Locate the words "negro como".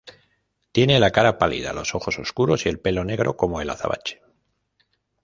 3.05-3.61